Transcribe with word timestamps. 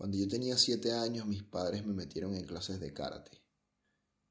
Cuando 0.00 0.16
yo 0.16 0.26
tenía 0.28 0.56
siete 0.56 0.92
años, 0.92 1.26
mis 1.26 1.42
padres 1.42 1.84
me 1.84 1.92
metieron 1.92 2.34
en 2.34 2.46
clases 2.46 2.80
de 2.80 2.90
karate. 2.94 3.42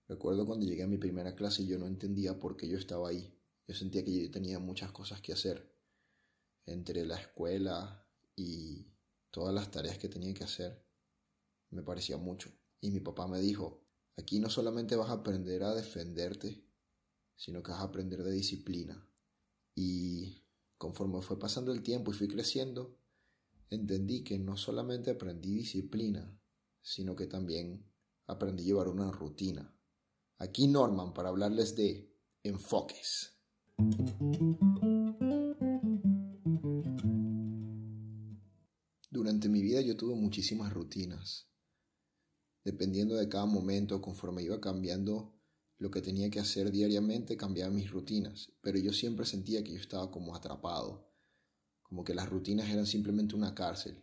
Recuerdo 0.07 0.47
cuando 0.47 0.65
llegué 0.65 0.81
a 0.81 0.87
mi 0.87 0.97
primera 0.97 1.35
clase 1.35 1.61
y 1.61 1.67
yo 1.67 1.77
no 1.77 1.85
entendía 1.85 2.39
por 2.39 2.57
qué 2.57 2.67
yo 2.67 2.75
estaba 2.75 3.09
ahí. 3.09 3.31
Yo 3.67 3.75
sentía 3.75 4.03
que 4.03 4.23
yo 4.23 4.31
tenía 4.31 4.57
muchas 4.57 4.91
cosas 4.91 5.21
que 5.21 5.31
hacer. 5.31 5.71
Entre 6.65 7.05
la 7.05 7.19
escuela 7.19 8.03
y 8.35 8.87
todas 9.29 9.53
las 9.53 9.69
tareas 9.69 9.99
que 9.99 10.09
tenía 10.09 10.33
que 10.33 10.43
hacer, 10.43 10.83
me 11.69 11.83
parecía 11.83 12.17
mucho. 12.17 12.51
Y 12.81 12.89
mi 12.89 12.99
papá 12.99 13.27
me 13.27 13.39
dijo, 13.39 13.85
aquí 14.17 14.39
no 14.39 14.49
solamente 14.49 14.95
vas 14.95 15.11
a 15.11 15.19
aprender 15.21 15.61
a 15.61 15.75
defenderte, 15.75 16.65
sino 17.35 17.61
que 17.61 17.73
vas 17.73 17.81
a 17.81 17.83
aprender 17.83 18.23
de 18.23 18.31
disciplina. 18.31 19.07
Y 19.75 20.41
conforme 20.79 21.21
fue 21.21 21.37
pasando 21.37 21.71
el 21.71 21.83
tiempo 21.83 22.09
y 22.09 22.15
fui 22.15 22.27
creciendo, 22.27 22.97
entendí 23.69 24.23
que 24.23 24.39
no 24.39 24.57
solamente 24.57 25.11
aprendí 25.11 25.53
disciplina, 25.53 26.37
sino 26.81 27.15
que 27.15 27.27
también 27.27 27.85
aprendí 28.27 28.63
llevar 28.63 28.87
una 28.87 29.11
rutina. 29.11 29.75
Aquí 30.37 30.67
Norman 30.67 31.13
para 31.13 31.29
hablarles 31.29 31.75
de 31.75 32.15
enfoques. 32.43 33.37
Durante 39.11 39.49
mi 39.49 39.61
vida 39.61 39.81
yo 39.81 39.97
tuve 39.97 40.15
muchísimas 40.15 40.73
rutinas. 40.73 41.49
Dependiendo 42.63 43.15
de 43.15 43.29
cada 43.29 43.45
momento, 43.45 44.01
conforme 44.01 44.43
iba 44.43 44.59
cambiando 44.61 45.35
lo 45.77 45.91
que 45.91 46.01
tenía 46.01 46.29
que 46.29 46.39
hacer 46.39 46.71
diariamente, 46.71 47.37
cambiaba 47.37 47.73
mis 47.73 47.89
rutinas. 47.89 48.51
Pero 48.61 48.79
yo 48.79 48.93
siempre 48.93 49.25
sentía 49.25 49.63
que 49.63 49.73
yo 49.73 49.79
estaba 49.79 50.11
como 50.11 50.35
atrapado 50.35 51.08
como 51.89 52.03
que 52.03 52.13
las 52.13 52.29
rutinas 52.29 52.69
eran 52.69 52.85
simplemente 52.85 53.35
una 53.35 53.55
cárcel, 53.55 54.01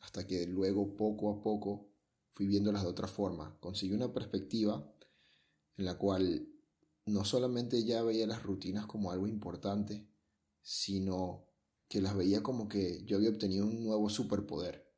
hasta 0.00 0.26
que 0.26 0.46
luego 0.46 0.96
poco 0.96 1.30
a 1.30 1.40
poco 1.40 1.88
fui 2.32 2.46
viéndolas 2.46 2.82
de 2.82 2.88
otra 2.88 3.06
forma, 3.06 3.56
conseguí 3.60 3.94
una 3.94 4.12
perspectiva 4.12 4.92
en 5.76 5.84
la 5.84 5.96
cual 5.96 6.48
no 7.06 7.24
solamente 7.24 7.84
ya 7.84 8.02
veía 8.02 8.26
las 8.26 8.42
rutinas 8.42 8.86
como 8.86 9.12
algo 9.12 9.26
importante, 9.26 10.08
sino 10.60 11.46
que 11.88 12.00
las 12.00 12.16
veía 12.16 12.42
como 12.42 12.68
que 12.68 13.04
yo 13.04 13.16
había 13.16 13.30
obtenido 13.30 13.66
un 13.66 13.84
nuevo 13.84 14.08
superpoder. 14.08 14.90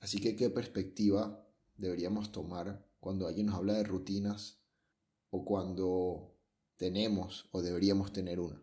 Así 0.00 0.20
que 0.20 0.34
qué 0.36 0.50
perspectiva 0.50 1.46
deberíamos 1.76 2.32
tomar 2.32 2.88
cuando 3.00 3.26
alguien 3.26 3.46
nos 3.46 3.56
habla 3.56 3.74
de 3.74 3.84
rutinas 3.84 4.60
o 5.30 5.44
cuando 5.44 6.38
tenemos 6.76 7.48
o 7.52 7.62
deberíamos 7.62 8.12
tener 8.12 8.40
una. 8.40 8.62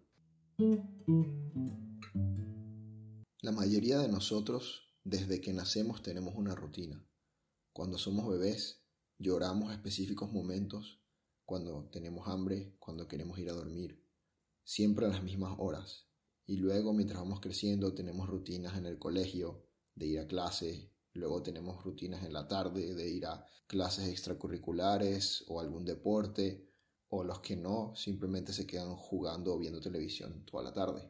La 2.13 3.51
mayoría 3.51 3.99
de 3.99 4.07
nosotros, 4.07 4.93
desde 5.03 5.41
que 5.41 5.53
nacemos, 5.53 6.01
tenemos 6.01 6.35
una 6.35 6.55
rutina. 6.55 7.05
Cuando 7.71 7.97
somos 7.97 8.27
bebés, 8.27 8.83
lloramos 9.17 9.71
a 9.71 9.75
específicos 9.75 10.31
momentos, 10.31 11.01
cuando 11.45 11.89
tenemos 11.89 12.27
hambre, 12.27 12.75
cuando 12.79 13.07
queremos 13.07 13.39
ir 13.39 13.49
a 13.49 13.53
dormir, 13.53 14.03
siempre 14.63 15.05
a 15.05 15.09
las 15.09 15.23
mismas 15.23 15.55
horas. 15.57 16.07
Y 16.45 16.57
luego, 16.57 16.93
mientras 16.93 17.19
vamos 17.19 17.39
creciendo, 17.39 17.93
tenemos 17.93 18.27
rutinas 18.27 18.77
en 18.77 18.85
el 18.85 18.99
colegio, 18.99 19.65
de 19.95 20.07
ir 20.07 20.19
a 20.19 20.27
clase, 20.27 20.91
luego 21.13 21.43
tenemos 21.43 21.83
rutinas 21.83 22.23
en 22.23 22.33
la 22.33 22.47
tarde, 22.47 22.93
de 22.93 23.09
ir 23.09 23.25
a 23.25 23.45
clases 23.67 24.07
extracurriculares 24.09 25.43
o 25.47 25.59
algún 25.59 25.85
deporte, 25.85 26.69
o 27.09 27.23
los 27.23 27.39
que 27.39 27.55
no, 27.55 27.93
simplemente 27.95 28.53
se 28.53 28.67
quedan 28.67 28.95
jugando 28.95 29.53
o 29.53 29.57
viendo 29.57 29.81
televisión 29.81 30.45
toda 30.45 30.63
la 30.63 30.73
tarde. 30.73 31.09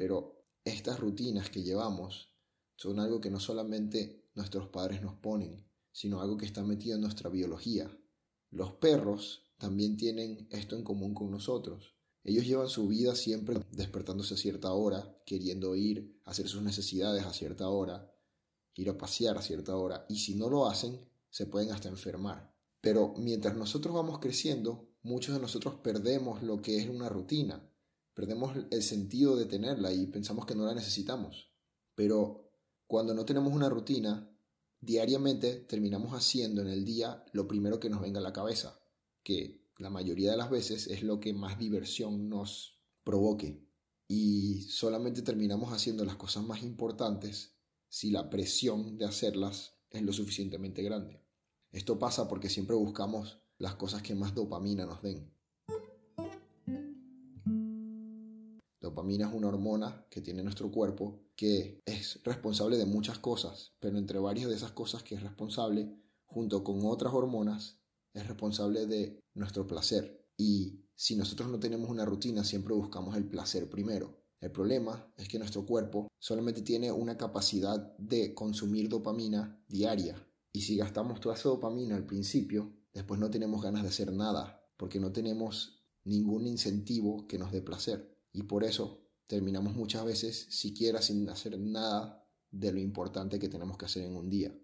Pero 0.00 0.46
estas 0.64 0.98
rutinas 0.98 1.50
que 1.50 1.62
llevamos 1.62 2.30
son 2.74 3.00
algo 3.00 3.20
que 3.20 3.30
no 3.30 3.38
solamente 3.38 4.30
nuestros 4.34 4.68
padres 4.68 5.02
nos 5.02 5.16
ponen, 5.16 5.68
sino 5.92 6.22
algo 6.22 6.38
que 6.38 6.46
está 6.46 6.64
metido 6.64 6.94
en 6.94 7.02
nuestra 7.02 7.28
biología. 7.28 7.94
Los 8.48 8.72
perros 8.72 9.42
también 9.58 9.98
tienen 9.98 10.48
esto 10.52 10.74
en 10.74 10.84
común 10.84 11.12
con 11.12 11.30
nosotros. 11.30 11.96
Ellos 12.24 12.46
llevan 12.46 12.70
su 12.70 12.88
vida 12.88 13.14
siempre 13.14 13.58
despertándose 13.72 14.32
a 14.32 14.38
cierta 14.38 14.72
hora, 14.72 15.20
queriendo 15.26 15.76
ir 15.76 16.18
a 16.24 16.30
hacer 16.30 16.48
sus 16.48 16.62
necesidades 16.62 17.26
a 17.26 17.34
cierta 17.34 17.68
hora, 17.68 18.10
ir 18.76 18.88
a 18.88 18.96
pasear 18.96 19.36
a 19.36 19.42
cierta 19.42 19.76
hora, 19.76 20.06
y 20.08 20.20
si 20.20 20.34
no 20.34 20.48
lo 20.48 20.66
hacen, 20.66 21.10
se 21.28 21.44
pueden 21.44 21.72
hasta 21.72 21.90
enfermar. 21.90 22.56
Pero 22.80 23.12
mientras 23.18 23.54
nosotros 23.54 23.94
vamos 23.94 24.18
creciendo, 24.18 24.94
muchos 25.02 25.34
de 25.34 25.42
nosotros 25.42 25.74
perdemos 25.74 26.42
lo 26.42 26.62
que 26.62 26.78
es 26.78 26.88
una 26.88 27.10
rutina. 27.10 27.69
Perdemos 28.14 28.56
el 28.70 28.82
sentido 28.82 29.36
de 29.36 29.46
tenerla 29.46 29.92
y 29.92 30.06
pensamos 30.06 30.46
que 30.46 30.54
no 30.54 30.64
la 30.64 30.74
necesitamos. 30.74 31.52
Pero 31.94 32.50
cuando 32.86 33.14
no 33.14 33.24
tenemos 33.24 33.52
una 33.52 33.68
rutina, 33.68 34.30
diariamente 34.80 35.56
terminamos 35.60 36.12
haciendo 36.12 36.62
en 36.62 36.68
el 36.68 36.84
día 36.84 37.24
lo 37.32 37.46
primero 37.46 37.78
que 37.78 37.90
nos 37.90 38.00
venga 38.00 38.18
a 38.18 38.22
la 38.22 38.32
cabeza, 38.32 38.80
que 39.22 39.68
la 39.78 39.90
mayoría 39.90 40.30
de 40.30 40.36
las 40.36 40.50
veces 40.50 40.86
es 40.88 41.02
lo 41.02 41.20
que 41.20 41.32
más 41.32 41.58
diversión 41.58 42.28
nos 42.28 42.80
provoque. 43.04 43.66
Y 44.08 44.62
solamente 44.62 45.22
terminamos 45.22 45.72
haciendo 45.72 46.04
las 46.04 46.16
cosas 46.16 46.44
más 46.44 46.62
importantes 46.62 47.54
si 47.88 48.10
la 48.10 48.28
presión 48.28 48.98
de 48.98 49.04
hacerlas 49.04 49.76
es 49.90 50.02
lo 50.02 50.12
suficientemente 50.12 50.82
grande. 50.82 51.24
Esto 51.72 51.98
pasa 51.98 52.28
porque 52.28 52.48
siempre 52.48 52.76
buscamos 52.76 53.38
las 53.58 53.76
cosas 53.76 54.02
que 54.02 54.14
más 54.14 54.34
dopamina 54.34 54.86
nos 54.86 55.02
den. 55.02 55.32
Dopamina 58.90 59.28
es 59.28 59.34
una 59.34 59.46
hormona 59.46 60.04
que 60.10 60.20
tiene 60.20 60.42
nuestro 60.42 60.68
cuerpo 60.72 61.20
que 61.36 61.80
es 61.86 62.20
responsable 62.24 62.76
de 62.76 62.86
muchas 62.86 63.20
cosas, 63.20 63.72
pero 63.78 63.98
entre 63.98 64.18
varias 64.18 64.50
de 64.50 64.56
esas 64.56 64.72
cosas 64.72 65.04
que 65.04 65.14
es 65.14 65.22
responsable, 65.22 65.96
junto 66.26 66.64
con 66.64 66.84
otras 66.84 67.14
hormonas, 67.14 67.78
es 68.12 68.26
responsable 68.26 68.86
de 68.86 69.20
nuestro 69.34 69.64
placer. 69.68 70.26
Y 70.36 70.80
si 70.96 71.14
nosotros 71.14 71.48
no 71.48 71.60
tenemos 71.60 71.88
una 71.88 72.04
rutina, 72.04 72.42
siempre 72.42 72.74
buscamos 72.74 73.16
el 73.16 73.28
placer 73.28 73.70
primero. 73.70 74.24
El 74.40 74.50
problema 74.50 75.12
es 75.16 75.28
que 75.28 75.38
nuestro 75.38 75.64
cuerpo 75.64 76.08
solamente 76.18 76.62
tiene 76.62 76.90
una 76.90 77.16
capacidad 77.16 77.96
de 77.96 78.34
consumir 78.34 78.88
dopamina 78.88 79.62
diaria. 79.68 80.16
Y 80.52 80.62
si 80.62 80.76
gastamos 80.76 81.20
toda 81.20 81.36
esa 81.36 81.48
dopamina 81.48 81.94
al 81.94 82.06
principio, 82.06 82.72
después 82.92 83.20
no 83.20 83.30
tenemos 83.30 83.62
ganas 83.62 83.82
de 83.82 83.90
hacer 83.90 84.12
nada, 84.12 84.68
porque 84.76 84.98
no 84.98 85.12
tenemos 85.12 85.84
ningún 86.02 86.48
incentivo 86.48 87.28
que 87.28 87.38
nos 87.38 87.52
dé 87.52 87.62
placer. 87.62 88.09
Y 88.32 88.44
por 88.44 88.64
eso 88.64 89.06
terminamos 89.26 89.74
muchas 89.74 90.04
veces 90.04 90.46
siquiera 90.50 91.02
sin 91.02 91.28
hacer 91.28 91.58
nada 91.58 92.26
de 92.50 92.72
lo 92.72 92.80
importante 92.80 93.38
que 93.38 93.48
tenemos 93.48 93.78
que 93.78 93.84
hacer 93.86 94.04
en 94.04 94.16
un 94.16 94.28
día. 94.28 94.56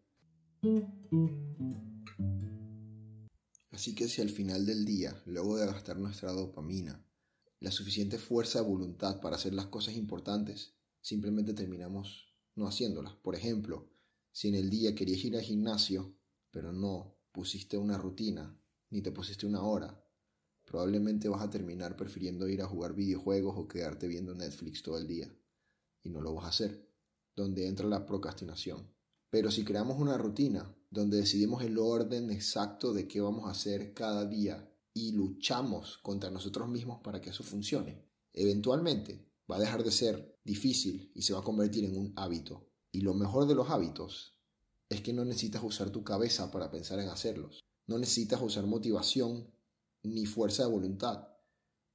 Así 3.71 3.95
que 3.95 4.09
si 4.09 4.23
al 4.23 4.31
final 4.31 4.67
del 4.67 4.85
día, 4.85 5.23
luego 5.27 5.57
de 5.57 5.67
gastar 5.67 5.99
nuestra 5.99 6.33
dopamina, 6.33 7.05
la 7.61 7.71
suficiente 7.71 8.19
fuerza 8.19 8.61
de 8.61 8.69
voluntad 8.69 9.21
para 9.21 9.37
hacer 9.37 9.55
las 9.55 9.67
cosas 9.67 9.97
importantes, 9.97 10.75
simplemente 11.01 11.53
terminamos 11.53 12.35
no 12.55 12.67
haciéndolas. 12.67 13.15
Por 13.17 13.35
ejemplo, 13.35 13.91
si 14.33 14.49
en 14.49 14.55
el 14.55 14.71
día 14.71 14.95
querías 14.95 15.25
ir 15.25 15.37
al 15.37 15.43
gimnasio, 15.43 16.17
pero 16.51 16.73
no 16.73 17.19
pusiste 17.33 17.77
una 17.77 17.99
rutina, 17.99 18.59
ni 18.91 19.03
te 19.03 19.13
pusiste 19.13 19.47
una 19.47 19.63
hora, 19.63 20.06
probablemente 20.67 21.29
vas 21.29 21.43
a 21.43 21.51
terminar 21.51 21.97
prefiriendo 21.97 22.49
ir 22.49 22.61
a 22.61 22.67
jugar 22.67 22.95
videojuegos 22.95 23.57
o 23.57 23.69
quedarte 23.69 24.09
viendo 24.09 24.35
Netflix 24.35 24.83
todo 24.83 24.99
el 24.99 25.07
día. 25.07 25.35
Y 26.03 26.11
no 26.11 26.21
lo 26.21 26.35
vas 26.35 26.45
a 26.45 26.49
hacer, 26.49 26.93
donde 27.35 27.67
entra 27.67 27.87
la 27.87 28.05
procrastinación. 28.05 28.93
Pero 29.31 29.51
si 29.51 29.65
creamos 29.65 29.99
una 29.99 30.19
rutina, 30.19 30.77
donde 30.91 31.19
decidimos 31.19 31.63
el 31.63 31.79
orden 31.79 32.31
exacto 32.31 32.93
de 32.93 33.09
qué 33.09 33.21
vamos 33.21 33.47
a 33.47 33.53
hacer 33.53 33.95
cada 33.95 34.27
día 34.27 34.71
y 34.93 35.13
luchamos 35.13 35.99
contra 35.99 36.31
nosotros 36.31 36.69
mismos 36.69 37.01
para 37.03 37.21
que 37.21 37.31
eso 37.31 37.45
funcione, 37.45 38.05
eventualmente 38.33 39.27
va 39.51 39.57
a 39.57 39.61
dejar 39.61 39.85
de 39.85 39.91
ser 39.91 40.39
difícil 40.45 41.11
y 41.15 41.23
se 41.23 41.33
va 41.33 41.41
a 41.41 41.45
convertir 41.45 41.85
en 41.85 41.97
un 41.97 42.13
hábito. 42.17 42.69
Y 42.93 43.01
lo 43.01 43.15
mejor 43.15 43.47
de 43.47 43.55
los 43.55 43.71
hábitos 43.71 44.39
es 44.89 45.01
que 45.01 45.13
no 45.13 45.25
necesitas 45.25 45.63
usar 45.63 45.91
tu 45.91 46.05
cabeza 46.05 46.51
para 46.51 46.71
pensar 46.71 46.99
en 46.99 47.09
hacerlos. 47.09 47.61
No 47.87 47.99
necesitas 47.99 48.41
usar 48.41 48.67
motivación 48.67 49.53
ni 50.07 50.27
fuerza 50.27 50.65
de 50.65 50.71
voluntad, 50.71 51.29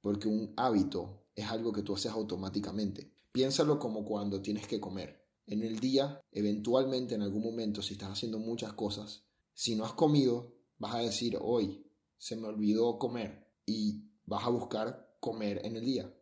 porque 0.00 0.28
un 0.28 0.52
hábito 0.56 1.26
es 1.34 1.46
algo 1.46 1.72
que 1.72 1.82
tú 1.82 1.94
haces 1.94 2.12
automáticamente. 2.12 3.12
Piénsalo 3.32 3.78
como 3.78 4.04
cuando 4.04 4.42
tienes 4.42 4.66
que 4.66 4.80
comer. 4.80 5.22
En 5.46 5.62
el 5.62 5.80
día, 5.80 6.20
eventualmente 6.30 7.14
en 7.14 7.22
algún 7.22 7.42
momento, 7.42 7.82
si 7.82 7.94
estás 7.94 8.10
haciendo 8.10 8.38
muchas 8.38 8.74
cosas, 8.74 9.24
si 9.54 9.74
no 9.74 9.84
has 9.84 9.94
comido, 9.94 10.54
vas 10.78 10.94
a 10.94 10.98
decir, 10.98 11.38
hoy 11.40 11.86
se 12.18 12.36
me 12.36 12.48
olvidó 12.48 12.98
comer 12.98 13.50
y 13.66 14.10
vas 14.24 14.44
a 14.44 14.50
buscar 14.50 15.16
comer 15.20 15.60
en 15.64 15.76
el 15.76 15.84
día. 15.84 16.14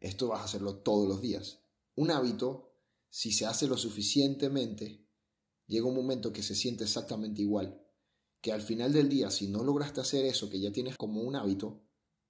Esto 0.00 0.28
vas 0.28 0.40
a 0.40 0.44
hacerlo 0.44 0.78
todos 0.78 1.08
los 1.08 1.20
días. 1.20 1.60
Un 1.94 2.10
hábito, 2.10 2.74
si 3.10 3.32
se 3.32 3.46
hace 3.46 3.68
lo 3.68 3.76
suficientemente, 3.76 5.06
llega 5.66 5.86
un 5.86 5.94
momento 5.94 6.32
que 6.32 6.42
se 6.42 6.54
siente 6.54 6.84
exactamente 6.84 7.42
igual 7.42 7.83
que 8.44 8.52
al 8.52 8.60
final 8.60 8.92
del 8.92 9.08
día, 9.08 9.30
si 9.30 9.48
no 9.48 9.64
lograste 9.64 10.02
hacer 10.02 10.26
eso 10.26 10.50
que 10.50 10.60
ya 10.60 10.70
tienes 10.70 10.98
como 10.98 11.22
un 11.22 11.34
hábito, 11.34 11.80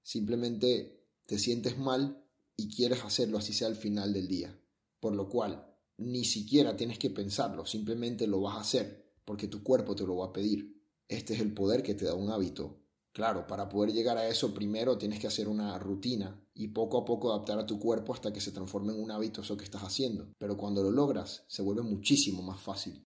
simplemente 0.00 1.08
te 1.26 1.40
sientes 1.40 1.76
mal 1.76 2.24
y 2.56 2.72
quieres 2.72 3.02
hacerlo 3.02 3.36
así 3.36 3.52
sea 3.52 3.66
al 3.66 3.74
final 3.74 4.12
del 4.12 4.28
día. 4.28 4.56
Por 5.00 5.16
lo 5.16 5.28
cual, 5.28 5.66
ni 5.98 6.24
siquiera 6.24 6.76
tienes 6.76 7.00
que 7.00 7.10
pensarlo, 7.10 7.66
simplemente 7.66 8.28
lo 8.28 8.40
vas 8.40 8.56
a 8.56 8.60
hacer, 8.60 9.12
porque 9.24 9.48
tu 9.48 9.64
cuerpo 9.64 9.96
te 9.96 10.06
lo 10.06 10.18
va 10.18 10.26
a 10.26 10.32
pedir. 10.32 10.80
Este 11.08 11.34
es 11.34 11.40
el 11.40 11.52
poder 11.52 11.82
que 11.82 11.94
te 11.94 12.04
da 12.04 12.14
un 12.14 12.30
hábito. 12.30 12.78
Claro, 13.12 13.48
para 13.48 13.68
poder 13.68 13.92
llegar 13.92 14.16
a 14.16 14.28
eso 14.28 14.54
primero 14.54 14.96
tienes 14.96 15.18
que 15.18 15.26
hacer 15.26 15.48
una 15.48 15.76
rutina 15.80 16.40
y 16.54 16.68
poco 16.68 16.98
a 16.98 17.04
poco 17.04 17.32
adaptar 17.32 17.58
a 17.58 17.66
tu 17.66 17.80
cuerpo 17.80 18.14
hasta 18.14 18.32
que 18.32 18.40
se 18.40 18.52
transforme 18.52 18.92
en 18.92 19.02
un 19.02 19.10
hábito 19.10 19.40
eso 19.40 19.56
que 19.56 19.64
estás 19.64 19.82
haciendo. 19.82 20.28
Pero 20.38 20.56
cuando 20.56 20.80
lo 20.84 20.92
logras, 20.92 21.42
se 21.48 21.62
vuelve 21.62 21.82
muchísimo 21.82 22.40
más 22.40 22.60
fácil. 22.60 23.04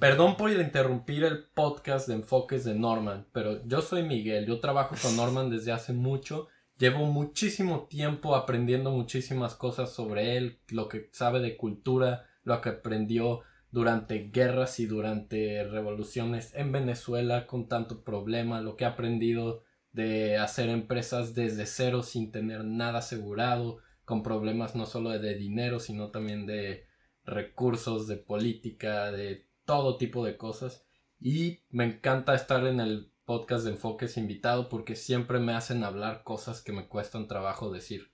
Perdón 0.00 0.38
por 0.38 0.50
interrumpir 0.50 1.24
el 1.24 1.44
podcast 1.44 2.08
de 2.08 2.14
enfoques 2.14 2.64
de 2.64 2.74
Norman, 2.74 3.26
pero 3.32 3.62
yo 3.66 3.82
soy 3.82 4.02
Miguel, 4.02 4.46
yo 4.46 4.58
trabajo 4.58 4.94
con 5.02 5.14
Norman 5.14 5.50
desde 5.50 5.72
hace 5.72 5.92
mucho, 5.92 6.48
llevo 6.78 7.04
muchísimo 7.04 7.86
tiempo 7.86 8.34
aprendiendo 8.34 8.92
muchísimas 8.92 9.54
cosas 9.54 9.92
sobre 9.92 10.38
él, 10.38 10.58
lo 10.68 10.88
que 10.88 11.10
sabe 11.12 11.40
de 11.40 11.58
cultura, 11.58 12.24
lo 12.44 12.62
que 12.62 12.70
aprendió 12.70 13.40
durante 13.72 14.30
guerras 14.32 14.80
y 14.80 14.86
durante 14.86 15.64
revoluciones 15.64 16.54
en 16.54 16.72
Venezuela 16.72 17.46
con 17.46 17.68
tanto 17.68 18.02
problema, 18.02 18.62
lo 18.62 18.76
que 18.76 18.86
ha 18.86 18.92
aprendido 18.92 19.64
de 19.92 20.38
hacer 20.38 20.70
empresas 20.70 21.34
desde 21.34 21.66
cero 21.66 22.02
sin 22.02 22.32
tener 22.32 22.64
nada 22.64 23.00
asegurado, 23.00 23.80
con 24.06 24.22
problemas 24.22 24.74
no 24.74 24.86
solo 24.86 25.10
de 25.10 25.34
dinero, 25.34 25.78
sino 25.78 26.10
también 26.10 26.46
de 26.46 26.86
recursos, 27.26 28.06
de 28.06 28.16
política, 28.16 29.12
de 29.12 29.49
todo 29.70 29.98
tipo 29.98 30.24
de 30.24 30.36
cosas. 30.36 30.84
Y 31.20 31.60
me 31.70 31.84
encanta 31.84 32.34
estar 32.34 32.66
en 32.66 32.80
el 32.80 33.12
podcast 33.24 33.62
de 33.62 33.70
Enfoques 33.70 34.16
invitado 34.16 34.68
porque 34.68 34.96
siempre 34.96 35.38
me 35.38 35.52
hacen 35.52 35.84
hablar 35.84 36.24
cosas 36.24 36.60
que 36.60 36.72
me 36.72 36.88
cuestan 36.88 37.28
trabajo 37.28 37.70
decir. 37.70 38.10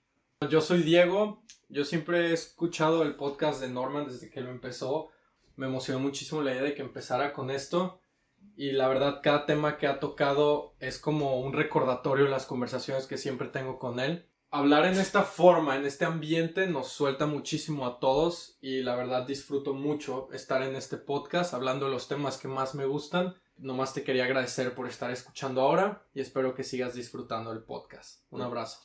Yo 0.51 0.61
soy 0.61 0.83
Diego, 0.83 1.43
yo 1.71 1.87
siempre 1.87 2.27
he 2.27 2.33
escuchado 2.35 3.03
el 3.05 3.15
podcast 3.15 3.63
de 3.63 3.71
Norman 3.71 4.07
desde 4.07 4.29
que 4.29 4.43
lo 4.43 4.51
empezó. 4.51 5.09
Me 5.57 5.65
emocionó 5.65 5.99
muchísimo 5.99 6.43
la 6.43 6.53
idea 6.53 6.63
de 6.63 6.75
que 6.75 6.83
empezara 6.83 7.33
con 7.33 7.51
esto. 7.51 8.01
Y 8.55 8.73
la 8.73 8.87
verdad, 8.89 9.21
cada 9.23 9.47
tema 9.47 9.79
que 9.79 9.87
ha 9.87 9.99
tocado 9.99 10.75
es 10.79 10.99
como 10.99 11.41
un 11.41 11.55
recordatorio 11.55 12.27
en 12.27 12.33
las 12.33 12.45
conversaciones 12.45 13.07
que 13.07 13.17
siempre 13.17 13.49
tengo 13.49 13.79
con 13.79 13.99
él 13.99 14.27
hablar 14.51 14.87
en 14.87 14.99
esta 14.99 15.23
forma, 15.23 15.77
en 15.77 15.85
este 15.85 16.05
ambiente, 16.05 16.67
nos 16.67 16.89
suelta 16.89 17.27
muchísimo 17.27 17.87
a 17.87 17.99
todos 17.99 18.57
y 18.61 18.83
la 18.83 18.95
verdad 18.95 19.27
disfruto 19.27 19.75
mucho 19.75 20.31
estar 20.33 20.63
en 20.63 20.77
este 20.77 20.97
podcast 20.97 21.55
hablando 21.55 21.87
de 21.87 21.93
los 21.93 22.09
temas 22.09 22.39
que 22.39 22.49
más 22.49 22.75
me 22.75 22.87
gustan. 22.87 23.35
Nomás 23.59 23.95
te 23.95 24.05
quería 24.05 24.25
agradecer 24.25 24.75
por 24.75 24.87
estar 24.87 25.11
escuchando 25.11 25.63
ahora 25.63 26.07
y 26.15 26.21
espero 26.21 26.55
que 26.55 26.65
sigas 26.65 26.95
disfrutando 26.95 27.53
el 27.53 27.65
podcast. 27.65 28.23
Un 28.31 28.43
abrazo. 28.43 28.81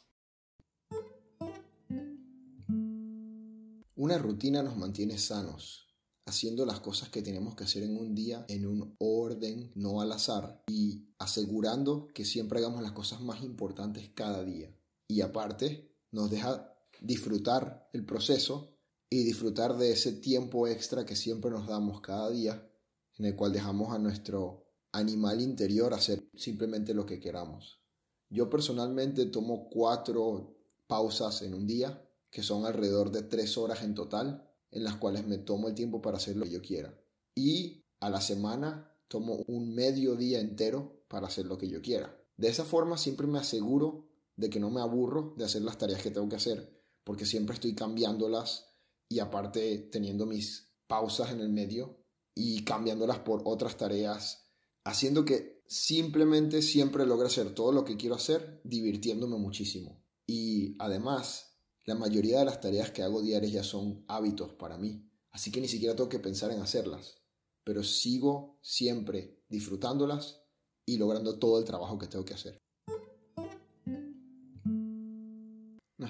Una 3.96 4.18
rutina 4.18 4.63
nos 4.63 4.78
mantiene 4.78 5.19
sanos, 5.19 5.94
haciendo 6.25 6.66
las 6.66 6.80
cosas 6.80 7.10
que 7.10 7.22
tenemos 7.22 7.56
que 7.56 7.66
hacer 7.66 7.84
en 7.84 7.98
un 7.98 8.16
día 8.16 8.46
en 8.48 8.66
un 8.66 8.96
orden, 8.98 9.72
no 9.75 10.02
al 10.02 10.12
azar, 10.12 10.63
y 10.68 11.06
asegurando 11.19 12.08
que 12.08 12.25
siempre 12.25 12.60
hagamos 12.60 12.81
las 12.81 12.94
cosas 12.94 13.22
más 13.22 13.44
importantes 13.44 14.10
cada 14.16 14.44
día 14.44 14.74
y 15.12 15.19
aparte 15.19 15.94
nos 16.12 16.31
deja 16.31 16.74
disfrutar 17.02 17.90
el 17.92 18.06
proceso 18.06 18.78
y 19.10 19.24
disfrutar 19.24 19.78
de 19.78 19.92
ese 19.92 20.13
tiempo 20.13 20.68
extra 20.68 21.06
que 21.06 21.18
siempre 21.18 21.52
nos 21.52 21.68
damos 21.68 22.00
cada 22.00 22.30
día, 22.30 22.66
en 23.18 23.25
el 23.25 23.36
cual 23.36 23.52
dejamos 23.52 23.94
a 23.94 24.00
nuestro 24.00 24.66
animal 24.94 25.42
interior 25.42 25.94
hacer 25.94 26.24
simplemente 26.34 26.94
lo 26.94 27.06
que 27.06 27.19
queramos. 27.19 27.81
Yo 28.30 28.50
personalmente 28.50 29.25
tomo 29.25 29.69
cuatro 29.69 30.56
pausas 30.88 31.42
en 31.42 31.56
un 31.56 31.68
día, 31.68 32.08
que 32.30 32.42
son 32.42 32.66
alrededor 32.66 33.12
de 33.12 33.24
tres 33.24 33.58
horas 33.58 33.84
en 33.84 33.94
total, 33.94 34.50
en 34.72 34.86
las 34.86 34.96
cuales 34.96 35.28
me 35.28 35.38
tomo 35.38 35.68
el 35.68 35.75
tiempo 35.75 36.02
para 36.02 36.18
hacer 36.18 36.38
lo 36.38 36.46
que 36.46 36.52
yo 36.52 36.62
quiera. 36.62 36.98
Y 37.36 37.84
a 38.00 38.10
la 38.10 38.22
semana 38.22 38.96
tomo 39.10 39.44
un 39.48 39.75
medio 39.75 40.16
día 40.16 40.40
entero 40.40 41.04
para 41.10 41.28
hacer 41.28 41.48
lo 41.48 41.58
que 41.58 41.68
yo 41.68 41.81
quiera. 41.81 42.18
De 42.38 42.48
esa 42.48 42.63
forma 42.63 42.98
siempre 42.98 43.28
me 43.28 43.40
aseguro 43.40 44.11
de 44.42 44.50
que 44.50 44.60
no 44.60 44.72
me 44.72 44.82
aburro 44.82 45.36
de 45.38 45.46
hacer 45.46 45.62
las 45.62 45.78
tareas 45.78 46.02
que 46.02 46.10
tengo 46.10 46.28
que 46.28 46.36
hacer, 46.36 46.84
porque 47.04 47.28
siempre 47.28 47.54
estoy 47.54 47.76
cambiándolas 47.76 48.74
y 49.08 49.20
aparte 49.20 49.78
teniendo 49.92 50.26
mis 50.26 50.74
pausas 50.88 51.32
en 51.32 51.42
el 51.42 51.50
medio 51.50 52.04
y 52.34 52.64
cambiándolas 52.64 53.20
por 53.20 53.44
otras 53.46 53.78
tareas, 53.78 54.50
haciendo 54.84 55.24
que 55.26 55.62
simplemente 55.68 56.64
siempre 56.64 57.06
logre 57.06 57.28
hacer 57.28 57.54
todo 57.54 57.72
lo 57.72 57.86
que 57.86 57.98
quiero 57.98 58.16
hacer, 58.16 58.62
divirtiéndome 58.64 59.38
muchísimo. 59.38 60.04
Y 60.26 60.76
además, 60.80 61.60
la 61.86 61.94
mayoría 61.94 62.40
de 62.40 62.46
las 62.46 62.62
tareas 62.62 62.90
que 62.90 63.04
hago 63.04 63.22
diarias 63.22 63.52
ya 63.52 63.64
son 63.64 64.04
hábitos 64.08 64.54
para 64.56 64.80
mí, 64.80 65.08
así 65.30 65.52
que 65.52 65.62
ni 65.62 65.68
siquiera 65.68 65.96
tengo 65.96 66.10
que 66.10 66.20
pensar 66.20 66.52
en 66.52 66.62
hacerlas, 66.62 67.22
pero 67.64 67.84
sigo 67.84 68.58
siempre 68.64 69.44
disfrutándolas 69.50 70.42
y 70.84 70.98
logrando 70.98 71.38
todo 71.38 71.60
el 71.60 71.66
trabajo 71.66 72.00
que 72.00 72.08
tengo 72.08 72.26
que 72.26 72.34
hacer. 72.34 72.61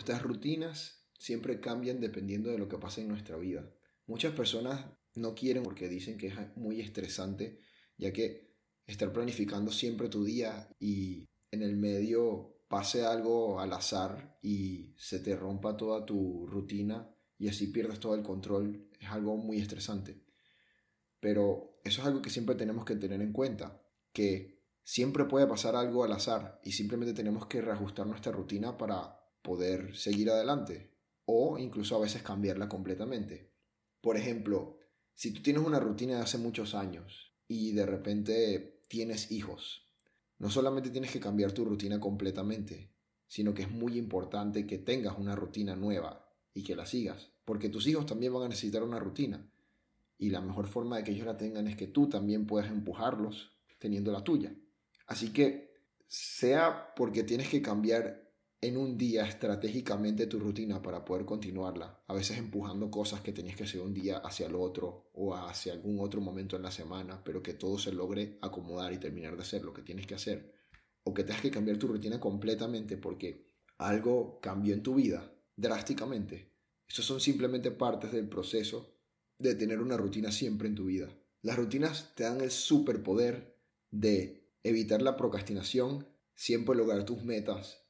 Nuestras 0.02 0.24
rutinas 0.24 1.06
siempre 1.20 1.60
cambian 1.60 2.00
dependiendo 2.00 2.50
de 2.50 2.58
lo 2.58 2.68
que 2.68 2.80
pasa 2.80 3.02
en 3.02 3.08
nuestra 3.08 3.38
vida. 3.38 3.72
Muchas 4.08 4.34
personas 4.34 4.84
no 5.14 5.36
quieren 5.36 5.62
porque 5.62 5.88
dicen 5.88 6.18
que 6.18 6.26
es 6.26 6.34
muy 6.58 6.82
estresante, 6.82 7.60
ya 8.00 8.12
que 8.12 8.52
estar 8.88 9.14
planificando 9.14 9.72
siempre 9.72 10.10
tu 10.10 10.24
día 10.24 10.76
y 10.80 11.30
en 11.52 11.62
el 11.62 11.78
medio 11.78 12.64
pase 12.68 13.06
algo 13.06 13.60
al 13.60 13.74
azar 13.74 14.40
y 14.42 14.96
se 14.98 15.20
te 15.20 15.36
rompa 15.36 15.78
toda 15.78 16.04
tu 16.04 16.48
rutina 16.48 17.08
y 17.38 17.48
así 17.48 17.68
pierdes 17.68 18.00
todo 18.00 18.16
el 18.16 18.24
control, 18.24 18.90
es 19.00 19.08
algo 19.08 19.38
muy 19.38 19.60
estresante. 19.60 20.24
Pero 21.20 21.80
eso 21.84 22.02
es 22.02 22.08
algo 22.08 22.24
que 22.24 22.32
siempre 22.32 22.56
tenemos 22.56 22.86
que 22.86 22.96
tener 22.96 23.22
en 23.22 23.34
cuenta, 23.34 23.80
que 24.12 24.64
siempre 24.84 25.26
puede 25.26 25.46
pasar 25.46 25.76
algo 25.76 26.04
al 26.04 26.14
azar 26.14 26.60
y 26.64 26.72
simplemente 26.72 27.14
tenemos 27.14 27.46
que 27.46 27.62
reajustar 27.62 28.08
nuestra 28.08 28.32
rutina 28.32 28.80
para 28.80 29.21
poder 29.42 29.96
seguir 29.96 30.30
adelante 30.30 30.92
o 31.26 31.58
incluso 31.58 31.96
a 31.96 32.00
veces 32.00 32.24
cambiarla 32.24 32.68
completamente. 32.68 33.52
Por 34.02 34.18
ejemplo, 34.18 34.78
si 35.14 35.32
tú 35.32 35.42
tienes 35.42 35.64
una 35.64 35.80
rutina 35.80 36.16
de 36.16 36.22
hace 36.22 36.38
muchos 36.38 36.76
años 36.76 37.34
y 37.48 37.72
de 37.74 37.86
repente 37.86 38.82
tienes 38.88 39.32
hijos, 39.32 39.88
no 40.40 40.50
solamente 40.50 40.90
tienes 40.90 41.12
que 41.12 41.20
cambiar 41.20 41.52
tu 41.52 41.66
rutina 41.66 42.00
completamente, 42.00 42.92
sino 43.28 43.54
que 43.54 43.62
es 43.64 43.72
muy 43.72 43.98
importante 43.98 44.66
que 44.66 44.80
tengas 44.80 45.18
una 45.18 45.36
rutina 45.36 45.76
nueva 45.76 46.28
y 46.54 46.64
que 46.64 46.76
la 46.76 46.86
sigas, 46.86 47.32
porque 47.46 47.70
tus 47.70 47.88
hijos 47.88 48.06
también 48.06 48.34
van 48.34 48.44
a 48.44 48.50
necesitar 48.50 48.84
una 48.84 49.00
rutina 49.00 49.48
y 50.22 50.30
la 50.30 50.40
mejor 50.40 50.68
forma 50.68 50.98
de 50.98 51.04
que 51.04 51.12
ellos 51.12 51.26
la 51.26 51.36
tengan 51.36 51.68
es 51.68 51.76
que 51.76 51.88
tú 51.88 52.08
también 52.08 52.46
puedas 52.46 52.70
empujarlos 52.70 53.52
teniendo 53.80 54.12
la 54.12 54.24
tuya. 54.24 54.56
Así 55.08 55.34
que 55.34 55.74
sea 56.08 56.94
porque 56.96 57.24
tienes 57.24 57.50
que 57.50 57.62
cambiar 57.64 58.31
en 58.64 58.78
un 58.78 58.96
día 58.96 59.26
estratégicamente 59.26 60.28
tu 60.28 60.40
rutina 60.40 60.84
para 60.84 61.04
poder 61.04 61.26
continuarla, 61.26 62.04
a 62.08 62.14
veces 62.14 62.38
empujando 62.38 62.92
cosas 62.92 63.22
que 63.22 63.34
tenías 63.34 63.56
que 63.56 63.64
hacer 63.64 63.82
un 63.82 63.92
día 63.92 64.18
hacia 64.20 64.46
el 64.46 64.54
otro 64.54 65.10
o 65.14 65.36
hacia 65.36 65.74
algún 65.74 66.00
otro 66.00 66.22
momento 66.22 66.56
en 66.56 66.62
la 66.62 66.70
semana, 66.70 67.24
pero 67.24 67.42
que 67.42 67.56
todo 67.56 67.80
se 67.80 67.92
logre 67.92 68.38
acomodar 68.40 68.94
y 68.94 69.00
terminar 69.00 69.36
de 69.36 69.42
hacer 69.42 69.66
lo 69.66 69.74
que 69.74 69.82
tienes 69.82 70.06
que 70.06 70.14
hacer, 70.14 70.54
o 71.04 71.12
que 71.12 71.24
tengas 71.24 71.42
que 71.42 71.50
cambiar 71.50 71.78
tu 71.78 71.88
rutina 71.88 72.20
completamente 72.20 72.98
porque 72.98 73.48
algo 73.80 74.40
cambió 74.40 74.76
en 74.76 74.84
tu 74.84 74.94
vida 74.94 75.34
drásticamente. 75.56 76.52
Esos 76.88 77.06
son 77.06 77.20
simplemente 77.20 77.72
partes 77.72 78.12
del 78.12 78.30
proceso 78.30 78.94
de 79.40 79.56
tener 79.56 79.82
una 79.82 79.98
rutina 79.98 80.32
siempre 80.32 80.68
en 80.68 80.76
tu 80.76 80.86
vida. 80.86 81.10
Las 81.42 81.56
rutinas 81.58 82.14
te 82.14 82.26
dan 82.26 82.42
el 82.42 82.52
superpoder 82.52 83.58
de 83.90 84.52
evitar 84.62 85.02
la 85.02 85.18
procrastinación, 85.18 86.08
siempre 86.36 86.76
lograr 86.76 87.06
tus 87.06 87.24
metas 87.24 87.81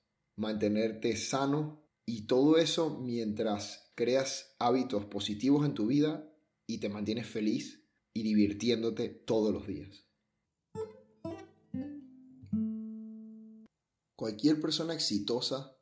mantenerte 0.42 1.16
sano 1.16 1.86
y 2.06 2.24
todo 2.24 2.58
eso 2.58 3.00
mientras 3.00 3.92
creas 3.96 4.56
hábitos 4.60 5.06
positivos 5.06 5.66
en 5.66 5.76
tu 5.76 5.86
vida 5.86 6.28
y 6.66 6.80
te 6.80 6.90
mantienes 6.90 7.28
feliz 7.28 7.86
y 8.14 8.24
divirtiéndote 8.24 9.08
todos 9.10 9.54
los 9.54 9.68
días. 9.68 10.08
Cualquier 14.16 14.60
persona 14.60 14.94
exitosa 14.94 15.78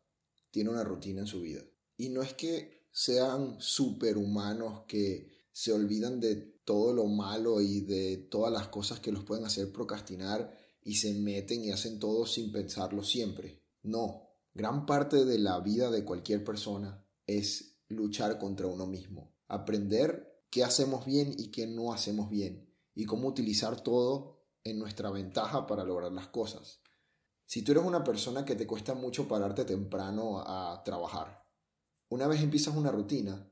tiene 0.52 0.70
una 0.70 0.84
rutina 0.84 1.22
en 1.22 1.28
su 1.28 1.42
vida. 1.42 1.62
Y 1.98 2.10
no 2.10 2.22
es 2.22 2.34
que 2.34 2.88
sean 2.92 3.56
superhumanos 3.60 4.84
que 4.88 5.48
se 5.52 5.72
olvidan 5.72 6.20
de 6.20 6.36
todo 6.66 6.94
lo 6.94 7.06
malo 7.06 7.62
y 7.62 7.82
de 7.82 8.18
todas 8.30 8.52
las 8.52 8.68
cosas 8.68 9.00
que 9.00 9.12
los 9.12 9.24
pueden 9.24 9.46
hacer 9.46 9.72
procrastinar 9.72 10.54
y 10.84 10.96
se 10.96 11.14
meten 11.14 11.64
y 11.64 11.72
hacen 11.72 12.00
todo 12.00 12.26
sin 12.26 12.52
pensarlo 12.52 13.04
siempre. 13.04 13.62
No, 13.84 14.29
Gran 14.54 14.86
parte 14.86 15.26
de 15.26 15.40
la 15.40 15.60
vida 15.60 15.92
de 15.92 16.04
cualquier 16.04 16.44
persona 16.44 17.06
es 17.28 17.78
luchar 17.88 18.38
contra 18.40 18.68
uno 18.68 18.86
mismo, 18.86 19.36
aprender 19.48 20.44
qué 20.50 20.64
hacemos 20.64 21.06
bien 21.06 21.34
y 21.38 21.52
qué 21.52 21.68
no 21.68 21.94
hacemos 21.94 22.30
bien 22.30 22.70
y 22.96 23.06
cómo 23.06 23.28
utilizar 23.28 23.82
todo 23.82 24.44
en 24.64 24.80
nuestra 24.80 25.10
ventaja 25.12 25.68
para 25.68 25.84
lograr 25.84 26.12
las 26.12 26.28
cosas. 26.28 26.82
Si 27.46 27.64
tú 27.64 27.72
eres 27.72 27.84
una 27.84 28.04
persona 28.04 28.46
que 28.46 28.56
te 28.56 28.68
cuesta 28.68 28.94
mucho 28.94 29.28
pararte 29.28 29.66
temprano 29.66 30.40
a 30.40 30.82
trabajar, 30.84 31.48
una 32.10 32.28
vez 32.28 32.42
empiezas 32.42 32.76
una 32.76 32.92
rutina, 32.92 33.52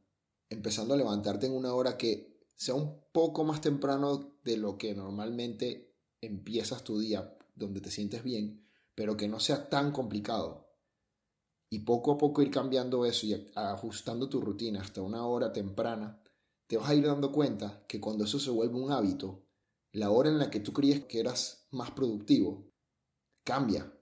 empezando 0.49 0.93
a 0.93 0.97
levantarte 0.97 1.47
en 1.47 1.53
una 1.53 1.73
hora 1.73 1.97
que 1.97 2.37
sea 2.55 2.75
un 2.75 3.01
poco 3.11 3.43
más 3.43 3.61
temprano 3.61 4.37
de 4.43 4.57
lo 4.57 4.77
que 4.77 4.95
normalmente 4.95 5.95
empiezas 6.21 6.83
tu 6.83 6.99
día, 6.99 7.37
donde 7.55 7.81
te 7.81 7.91
sientes 7.91 8.23
bien, 8.23 8.67
pero 8.95 9.15
que 9.15 9.27
no 9.27 9.39
sea 9.39 9.69
tan 9.69 9.91
complicado. 9.91 10.66
Y 11.69 11.79
poco 11.79 12.13
a 12.13 12.17
poco 12.17 12.41
ir 12.41 12.49
cambiando 12.49 13.05
eso 13.05 13.25
y 13.25 13.51
ajustando 13.55 14.29
tu 14.29 14.39
rutina 14.39 14.81
hasta 14.81 15.01
una 15.01 15.25
hora 15.25 15.51
temprana, 15.51 16.21
te 16.67 16.77
vas 16.77 16.89
a 16.89 16.95
ir 16.95 17.05
dando 17.05 17.31
cuenta 17.31 17.83
que 17.87 17.99
cuando 17.99 18.25
eso 18.25 18.39
se 18.39 18.49
vuelve 18.49 18.75
un 18.75 18.91
hábito, 18.91 19.43
la 19.91 20.11
hora 20.11 20.29
en 20.29 20.37
la 20.37 20.49
que 20.49 20.59
tú 20.59 20.73
creías 20.73 21.05
que 21.05 21.19
eras 21.19 21.67
más 21.71 21.91
productivo 21.91 22.71
cambia 23.43 23.93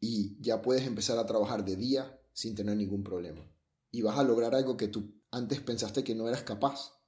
y 0.00 0.40
ya 0.40 0.62
puedes 0.62 0.86
empezar 0.86 1.18
a 1.18 1.26
trabajar 1.26 1.64
de 1.64 1.76
día 1.76 2.20
sin 2.32 2.54
tener 2.54 2.76
ningún 2.76 3.02
problema. 3.02 3.50
Y 3.90 4.02
vas 4.02 4.18
a 4.18 4.24
lograr 4.24 4.54
algo 4.54 4.76
que 4.76 4.88
tú 4.88 5.14
antes 5.30 5.60
pensaste 5.60 6.04
que 6.04 6.14
no 6.14 6.28
eras 6.28 6.42
capaz. 6.42 6.98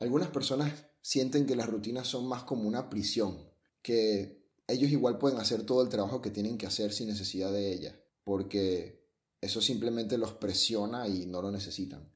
Algunas 0.00 0.28
personas 0.28 0.86
sienten 1.00 1.46
que 1.46 1.56
las 1.56 1.68
rutinas 1.68 2.06
son 2.06 2.26
más 2.26 2.44
como 2.44 2.68
una 2.68 2.90
prisión, 2.90 3.38
que 3.82 4.45
ellos 4.68 4.90
igual 4.90 5.18
pueden 5.18 5.38
hacer 5.38 5.64
todo 5.64 5.82
el 5.82 5.88
trabajo 5.88 6.20
que 6.20 6.30
tienen 6.30 6.58
que 6.58 6.66
hacer 6.66 6.92
sin 6.92 7.08
necesidad 7.08 7.52
de 7.52 7.72
ella, 7.72 8.00
porque 8.24 9.06
eso 9.40 9.60
simplemente 9.60 10.18
los 10.18 10.32
presiona 10.32 11.08
y 11.08 11.26
no 11.26 11.42
lo 11.42 11.50
necesitan. 11.50 12.12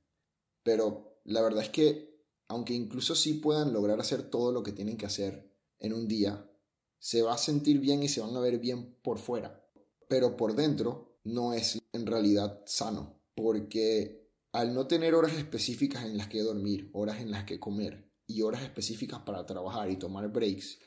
Pero 0.62 1.20
la 1.24 1.42
verdad 1.42 1.62
es 1.62 1.70
que, 1.70 2.24
aunque 2.48 2.74
incluso 2.74 3.14
sí 3.14 3.34
puedan 3.34 3.72
lograr 3.72 4.00
hacer 4.00 4.22
todo 4.22 4.52
lo 4.52 4.62
que 4.62 4.72
tienen 4.72 4.96
que 4.96 5.06
hacer 5.06 5.50
en 5.78 5.92
un 5.92 6.08
día, 6.08 6.50
se 6.98 7.22
va 7.22 7.34
a 7.34 7.38
sentir 7.38 7.78
bien 7.78 8.02
y 8.02 8.08
se 8.08 8.20
van 8.20 8.36
a 8.36 8.40
ver 8.40 8.58
bien 8.58 8.94
por 9.02 9.18
fuera, 9.18 9.64
pero 10.08 10.36
por 10.36 10.54
dentro 10.54 11.18
no 11.24 11.54
es 11.54 11.78
en 11.92 12.06
realidad 12.06 12.62
sano, 12.66 13.20
porque 13.34 14.28
al 14.52 14.74
no 14.74 14.86
tener 14.86 15.14
horas 15.14 15.34
específicas 15.34 16.04
en 16.04 16.18
las 16.18 16.28
que 16.28 16.42
dormir, 16.42 16.90
horas 16.92 17.20
en 17.20 17.30
las 17.30 17.44
que 17.44 17.60
comer 17.60 18.10
y 18.26 18.42
horas 18.42 18.62
específicas 18.62 19.20
para 19.20 19.46
trabajar 19.46 19.90
y 19.90 19.96
tomar 19.96 20.28
breaks, 20.32 20.78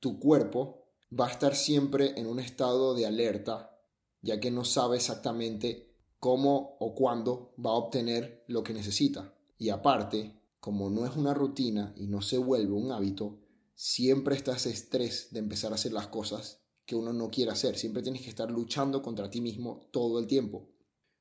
tu 0.00 0.18
cuerpo 0.18 0.82
va 1.18 1.26
a 1.26 1.30
estar 1.30 1.54
siempre 1.54 2.18
en 2.18 2.26
un 2.26 2.38
estado 2.38 2.94
de 2.94 3.06
alerta, 3.06 3.78
ya 4.22 4.40
que 4.40 4.50
no 4.50 4.64
sabe 4.64 4.96
exactamente 4.96 5.94
cómo 6.18 6.76
o 6.80 6.94
cuándo 6.94 7.54
va 7.64 7.70
a 7.70 7.74
obtener 7.74 8.44
lo 8.46 8.62
que 8.62 8.72
necesita. 8.72 9.34
Y 9.58 9.70
aparte, 9.70 10.40
como 10.60 10.88
no 10.88 11.04
es 11.04 11.16
una 11.16 11.34
rutina 11.34 11.92
y 11.96 12.06
no 12.06 12.22
se 12.22 12.38
vuelve 12.38 12.72
un 12.72 12.92
hábito, 12.92 13.40
siempre 13.74 14.36
está 14.36 14.56
ese 14.56 14.70
estrés 14.70 15.28
de 15.32 15.40
empezar 15.40 15.72
a 15.72 15.74
hacer 15.74 15.92
las 15.92 16.06
cosas 16.06 16.62
que 16.86 16.96
uno 16.96 17.12
no 17.12 17.30
quiere 17.30 17.50
hacer. 17.50 17.76
Siempre 17.76 18.02
tienes 18.02 18.22
que 18.22 18.30
estar 18.30 18.50
luchando 18.50 19.02
contra 19.02 19.30
ti 19.30 19.40
mismo 19.40 19.88
todo 19.92 20.18
el 20.18 20.26
tiempo, 20.26 20.70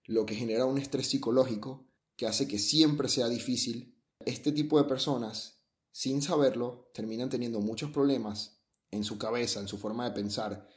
lo 0.05 0.25
que 0.25 0.35
genera 0.35 0.65
un 0.65 0.77
estrés 0.77 1.07
psicológico 1.07 1.87
que 2.15 2.27
hace 2.27 2.47
que 2.47 2.59
siempre 2.59 3.09
sea 3.09 3.27
difícil. 3.27 3.97
Este 4.25 4.51
tipo 4.51 4.77
de 4.77 4.87
personas, 4.87 5.63
sin 5.91 6.21
saberlo, 6.21 6.91
terminan 6.93 7.29
teniendo 7.29 7.59
muchos 7.59 7.89
problemas 7.89 8.60
en 8.91 9.03
su 9.03 9.17
cabeza, 9.17 9.59
en 9.59 9.67
su 9.67 9.77
forma 9.77 10.05
de 10.05 10.11
pensar, 10.11 10.67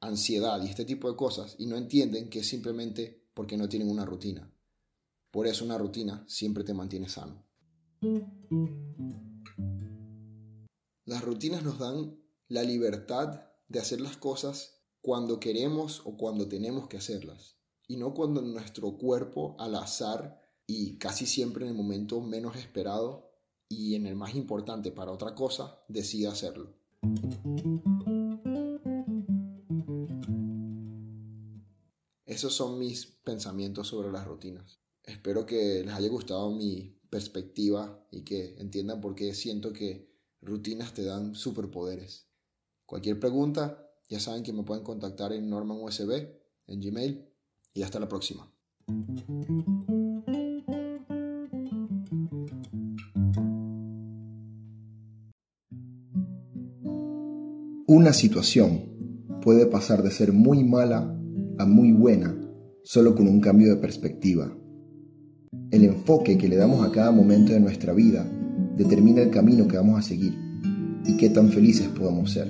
ansiedad 0.00 0.62
y 0.62 0.68
este 0.68 0.84
tipo 0.84 1.10
de 1.10 1.16
cosas, 1.16 1.56
y 1.58 1.66
no 1.66 1.76
entienden 1.76 2.28
que 2.28 2.40
es 2.40 2.48
simplemente 2.48 3.26
porque 3.34 3.56
no 3.56 3.68
tienen 3.68 3.90
una 3.90 4.04
rutina. 4.04 4.50
Por 5.30 5.46
eso 5.46 5.64
una 5.64 5.78
rutina 5.78 6.24
siempre 6.28 6.62
te 6.62 6.74
mantiene 6.74 7.08
sano. 7.08 7.44
Las 11.06 11.24
rutinas 11.24 11.62
nos 11.62 11.78
dan 11.78 12.18
la 12.48 12.62
libertad 12.62 13.42
de 13.68 13.80
hacer 13.80 14.00
las 14.00 14.16
cosas 14.16 14.82
cuando 15.00 15.40
queremos 15.40 16.02
o 16.04 16.16
cuando 16.16 16.48
tenemos 16.48 16.88
que 16.88 16.98
hacerlas, 16.98 17.56
y 17.88 17.96
no 17.96 18.14
cuando 18.14 18.42
nuestro 18.42 18.96
cuerpo 18.96 19.56
al 19.58 19.74
azar 19.74 20.40
y 20.66 20.98
casi 20.98 21.26
siempre 21.26 21.64
en 21.64 21.72
el 21.72 21.76
momento 21.76 22.20
menos 22.20 22.56
esperado 22.56 23.32
y 23.68 23.94
en 23.96 24.06
el 24.06 24.14
más 24.14 24.34
importante 24.34 24.92
para 24.92 25.12
otra 25.12 25.34
cosa 25.34 25.82
decide 25.88 26.28
hacerlo. 26.28 26.83
Esos 32.26 32.54
son 32.54 32.78
mis 32.78 33.06
pensamientos 33.06 33.88
sobre 33.88 34.10
las 34.10 34.26
rutinas. 34.26 34.80
Espero 35.02 35.46
que 35.46 35.82
les 35.84 35.94
haya 35.94 36.08
gustado 36.08 36.50
mi 36.50 36.98
perspectiva 37.08 38.04
y 38.10 38.22
que 38.22 38.56
entiendan 38.58 39.00
por 39.00 39.14
qué 39.14 39.34
siento 39.34 39.72
que 39.72 40.10
rutinas 40.40 40.94
te 40.94 41.04
dan 41.04 41.34
superpoderes. 41.34 42.26
Cualquier 42.86 43.20
pregunta, 43.20 43.88
ya 44.08 44.20
saben 44.20 44.42
que 44.42 44.52
me 44.52 44.64
pueden 44.64 44.84
contactar 44.84 45.32
en 45.32 45.48
Norman 45.48 45.78
USB, 45.80 46.28
en 46.66 46.80
Gmail, 46.80 47.24
y 47.72 47.82
hasta 47.82 48.00
la 48.00 48.08
próxima. 48.08 48.50
Una 57.96 58.12
situación 58.12 58.86
puede 59.40 59.66
pasar 59.66 60.02
de 60.02 60.10
ser 60.10 60.32
muy 60.32 60.64
mala 60.64 61.16
a 61.58 61.64
muy 61.64 61.92
buena 61.92 62.36
solo 62.82 63.14
con 63.14 63.28
un 63.28 63.40
cambio 63.40 63.72
de 63.72 63.80
perspectiva. 63.80 64.52
El 65.70 65.84
enfoque 65.84 66.36
que 66.36 66.48
le 66.48 66.56
damos 66.56 66.84
a 66.84 66.90
cada 66.90 67.12
momento 67.12 67.52
de 67.52 67.60
nuestra 67.60 67.92
vida 67.92 68.28
determina 68.76 69.22
el 69.22 69.30
camino 69.30 69.68
que 69.68 69.76
vamos 69.76 70.00
a 70.00 70.02
seguir 70.02 70.34
y 71.06 71.16
qué 71.18 71.30
tan 71.30 71.50
felices 71.50 71.86
podamos 71.86 72.32
ser. 72.32 72.48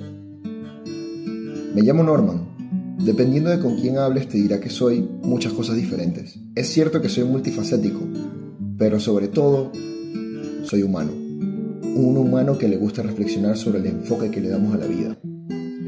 Me 1.75 1.83
llamo 1.83 2.01
Norman. 2.01 2.97
Dependiendo 3.05 3.51
de 3.51 3.59
con 3.59 3.75
quién 3.75 3.99
hables 3.99 4.27
te 4.27 4.39
dirá 4.39 4.59
que 4.59 4.71
soy 4.71 5.07
muchas 5.21 5.53
cosas 5.53 5.75
diferentes. 5.75 6.39
Es 6.55 6.69
cierto 6.69 7.03
que 7.03 7.09
soy 7.09 7.25
multifacético, 7.25 7.99
pero 8.79 8.99
sobre 8.99 9.27
todo 9.27 9.71
soy 10.63 10.81
humano. 10.81 11.11
Un 11.11 12.17
humano 12.17 12.57
que 12.57 12.67
le 12.67 12.77
gusta 12.77 13.03
reflexionar 13.03 13.57
sobre 13.57 13.77
el 13.77 13.85
enfoque 13.85 14.31
que 14.31 14.41
le 14.41 14.49
damos 14.49 14.73
a 14.73 14.79
la 14.79 14.87
vida. 14.87 15.15